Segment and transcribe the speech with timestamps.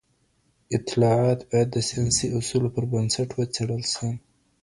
[0.77, 4.09] اطلاعات باید د ساینسي اصولو پر بنسټ وڅېړل سي.